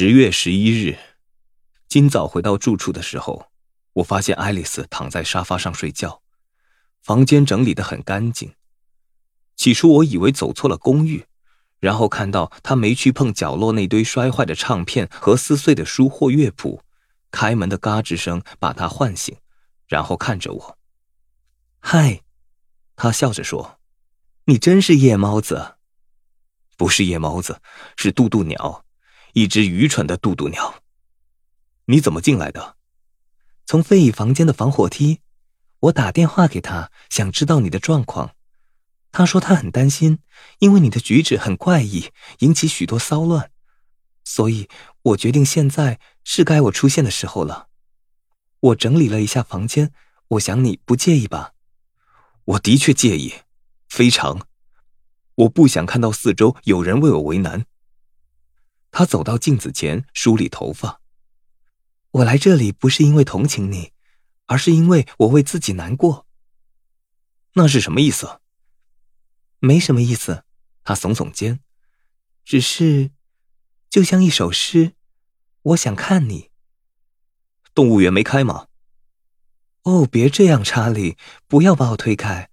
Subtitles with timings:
[0.00, 0.98] 十月十一日，
[1.86, 3.50] 今早回到住处的时候，
[3.92, 6.22] 我发现爱丽丝躺在沙发上睡觉，
[7.02, 8.54] 房间整理的很干净。
[9.56, 11.26] 起初我以为走错了公寓，
[11.80, 16.80] 然后看到她没去碰角落那堆摔坏的唱片和撕碎的书或乐谱，
[17.30, 19.36] 开门的嘎吱声把她唤醒，
[19.86, 20.78] 然后看着我。
[21.80, 22.22] 嗨，
[22.96, 23.78] 她笑着说
[24.48, 25.76] ：“你真是夜猫子。”
[26.78, 27.60] 不是夜猫子，
[27.98, 28.86] 是渡渡鸟。
[29.32, 30.82] 一只愚蠢的渡渡鸟，
[31.86, 32.76] 你怎么进来的？
[33.66, 35.20] 从费姨房间的防火梯。
[35.80, 38.34] 我打电话给他，想知道你的状况。
[39.12, 40.18] 他说他很担心，
[40.58, 43.50] 因为你的举止很怪异，引起许多骚乱。
[44.22, 44.68] 所以
[45.02, 47.68] 我决定现在是该我出现的时候了。
[48.60, 49.92] 我整理了一下房间，
[50.28, 51.54] 我想你不介意吧？
[52.44, 53.32] 我的确介意，
[53.88, 54.46] 非常。
[55.36, 57.64] 我不想看到四周有人为我为难。
[58.90, 61.00] 他走到镜子前，梳理头发。
[62.10, 63.92] 我来这里不是因为同情你，
[64.46, 66.26] 而是因为我为自己难过。
[67.54, 68.40] 那是什么意思？
[69.58, 70.44] 没什么意思。
[70.82, 71.60] 他耸耸肩，
[72.44, 73.10] 只是，
[73.88, 74.94] 就像一首诗。
[75.62, 76.50] 我想看你。
[77.74, 78.66] 动物园没开吗？
[79.82, 82.50] 哦，别这样，查理，不要把我推开。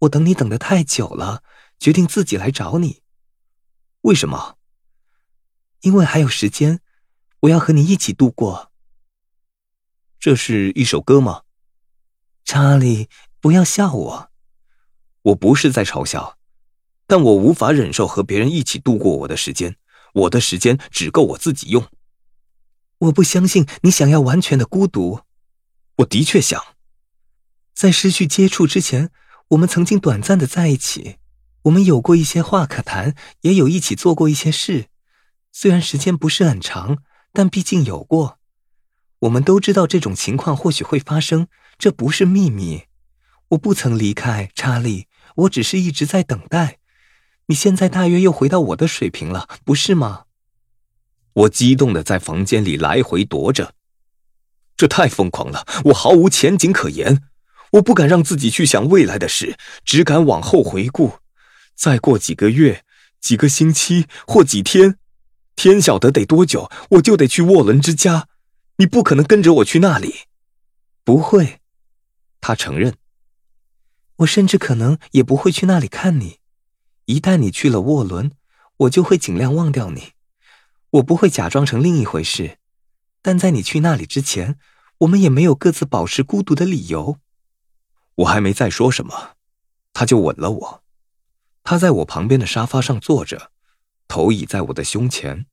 [0.00, 1.42] 我等你等的太久了，
[1.78, 3.02] 决定自己来找你。
[4.02, 4.58] 为什么？
[5.82, 6.80] 因为还有时间，
[7.40, 8.72] 我要和你一起度过。
[10.18, 11.42] 这是一首歌吗？
[12.44, 13.08] 查理，
[13.40, 14.30] 不要笑我。
[15.22, 16.38] 我不是在嘲笑，
[17.06, 19.76] 但我无法忍受和别人一起度过我的时间。
[20.14, 21.86] 我的时间只够我自己用。
[22.98, 25.22] 我不相信你想要完全的孤独。
[25.96, 26.62] 我的确想。
[27.74, 29.10] 在失去接触之前，
[29.48, 31.16] 我们曾经短暂的在一起。
[31.62, 34.88] 我们有过一些话可谈，也有一起做过一些事。
[35.52, 36.98] 虽然时间不是很长，
[37.32, 38.38] 但毕竟有过。
[39.20, 41.46] 我们都知道这种情况或许会发生，
[41.78, 42.84] 这不是秘密。
[43.50, 45.06] 我不曾离开查理，
[45.36, 46.78] 我只是一直在等待。
[47.46, 50.24] 你现在大约又回到我的水平了，不是吗？
[51.34, 53.74] 我激动的在房间里来回踱着，
[54.76, 57.22] 这太疯狂了，我毫无前景可言。
[57.72, 61.18] 我不敢让自己去想未来的事，只敢往后回顾。
[61.74, 62.84] 再过几个月、
[63.20, 64.98] 几个星期或几天。
[65.56, 68.28] 天晓得得多久，我就得去沃伦之家。
[68.76, 70.14] 你不可能跟着我去那里。
[71.04, 71.60] 不会，
[72.40, 72.96] 他承认。
[74.16, 76.38] 我甚至可能也不会去那里看你。
[77.06, 78.32] 一旦你去了沃伦，
[78.78, 80.12] 我就会尽量忘掉你。
[80.90, 82.58] 我不会假装成另一回事。
[83.20, 84.58] 但在你去那里之前，
[84.98, 87.18] 我们也没有各自保持孤独的理由。
[88.16, 89.36] 我还没再说什么，
[89.92, 90.82] 他就吻了我。
[91.64, 93.52] 他在我旁边的沙发上坐着。
[94.12, 95.46] 头倚在我的胸前，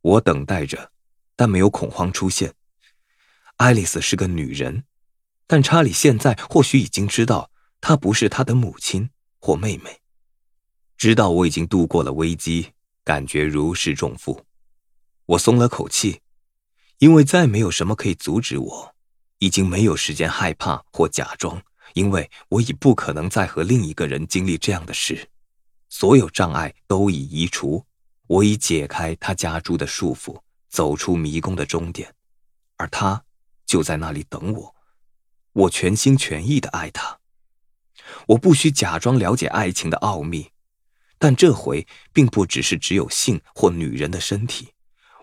[0.00, 0.90] 我等待着，
[1.36, 2.54] 但没有恐慌出现。
[3.58, 4.84] 爱丽丝是个女人，
[5.46, 7.50] 但查理现在或许已经知道，
[7.82, 10.00] 她不是他的母亲或妹妹。
[10.96, 12.72] 知道我已经度过了危机，
[13.04, 14.46] 感觉如释重负。
[15.26, 16.22] 我松了口气，
[17.00, 18.94] 因为再没有什么可以阻止我，
[19.40, 21.62] 已经没有时间害怕或假装，
[21.92, 25.28] 因为我已不可能再和另一个人经历这样的事。
[25.96, 27.86] 所有障碍都已移除，
[28.26, 32.12] 我已解开他家住的束缚，走出迷宫的终点，
[32.76, 33.24] 而他
[33.64, 34.74] 就在那里等我。
[35.52, 37.20] 我全心全意的爱他，
[38.26, 40.50] 我不需假装了解爱情的奥秘，
[41.16, 44.72] 但这回并不只是只有性或女人的身体。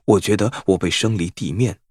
[0.05, 1.81] 我觉得我被生离地面，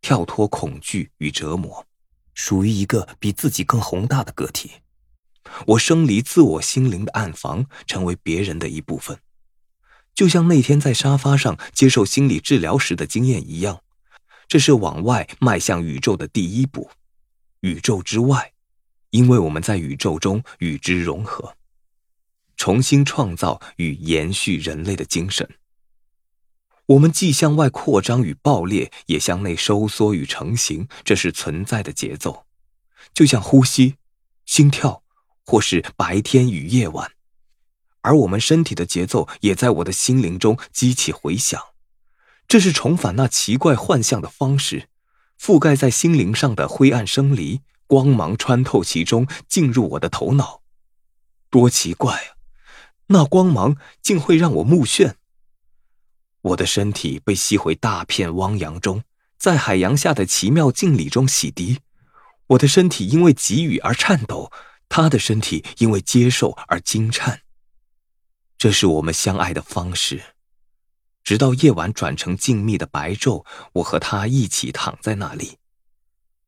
[0.00, 1.86] 跳脱恐惧与折磨，
[2.34, 4.72] 属于一个比自己更宏大的个体。
[5.68, 9.18] 我生离自我心灵的暗房，成为别人的一部分，
[10.14, 13.80] 就像那天在沙发上接受心理治疗时的经验一样。
[14.46, 16.90] 这是往外迈向宇宙的第一步，
[17.60, 18.52] 宇宙之外，
[19.10, 21.56] 因为我们在宇宙中与之融合，
[22.56, 25.48] 重新创造与延续人类的精神。
[26.86, 32.44] 我们既向外扩张与爆裂，也向内收缩与成型，这是存在的节奏，
[33.14, 33.94] 就像呼吸、
[34.44, 35.03] 心跳。
[35.44, 37.12] 或是白天与夜晚，
[38.00, 41.60] 而我们身体的节奏也在我的心灵中激起回响。
[42.46, 44.88] 这是重返那奇怪幻象的方式，
[45.40, 50.62] 覆盖在心灵上的灰暗生离，光芒穿透其中，进入我的头脑。
[51.50, 52.36] 多奇怪啊！
[53.06, 55.14] 那光芒竟会让我目眩。
[56.40, 59.04] 我的身体被吸回大片汪洋中，
[59.38, 61.78] 在海洋下的奇妙镜里中洗涤。
[62.48, 64.50] 我的身体因为给予而颤抖。
[64.96, 67.40] 他的身体因为接受而惊颤。
[68.56, 70.22] 这是我们相爱的方式。
[71.24, 75.56] 直到夜晚转成静谧的白昼，我和他一起躺在那里。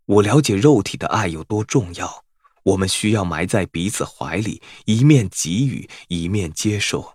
[0.05, 2.25] 我了解肉体的爱有多重要，
[2.63, 7.15] 我们需要埋在彼此怀里，一面给予，一面接受。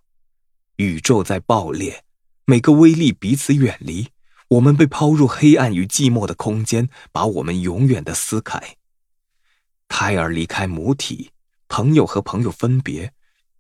[0.75, 2.03] 宇宙在爆裂，
[2.43, 4.09] 每个微粒彼此远离，
[4.49, 8.75] 我们被抛入黑暗与寂寞的空间，把我们永远的撕开。
[9.91, 11.31] 胎儿离开母体，
[11.67, 13.11] 朋友和朋友分别。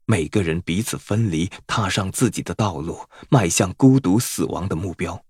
[0.05, 5.25] 每个人彼此分离，踏上自己的道路，迈向孤独死亡的目标。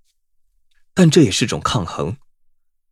[0.93, 2.17] 但这也是种抗衡，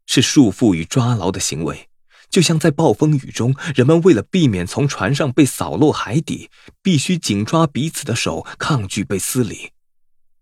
[0.08, 1.88] 是束缚与抓牢的行为。
[2.32, 6.50] 就像在暴风雨中，人们为了避免从船上被扫落海底，
[6.82, 9.70] 必须紧抓彼此的手，抗拒被撕离。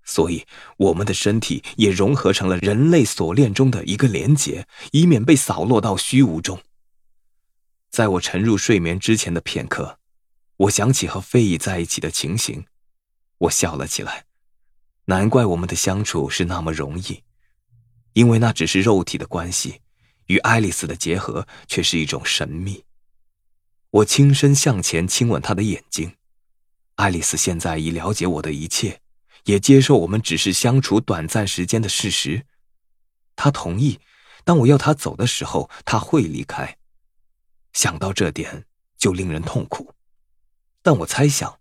[0.06, 0.46] 所以，
[0.78, 6.58] 我们的身体也融合成了人类锁链中的一个连结，以免被扫落到虚无中。
[7.89, 10.00] 在我沉入睡眠之前的片刻。
[10.57, 12.66] 我想起和费姨在一起的情形，
[13.38, 14.25] 我笑了起来。
[15.06, 17.24] 难怪我们的相处是那么容易，
[18.13, 19.81] 因为那只是肉体的关系，
[20.25, 22.84] 与爱丽丝的结合却是一种神秘。
[23.92, 26.16] 我轻身向前亲吻她的眼睛。
[26.95, 29.00] 爱丽丝现在已了解我的一切，
[29.45, 32.48] 也接受我们只是相处短暂时间的事实。
[33.36, 34.00] 她同意，
[34.44, 36.78] 当我要她走的时候，她会离开。
[37.77, 38.65] 想到这点，
[38.97, 39.94] 就令人痛苦。
[40.81, 41.59] 但我猜想，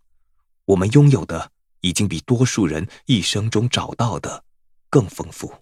[0.65, 4.43] 我们拥有的已经比多数人一生中找到的
[4.89, 5.53] 更丰富。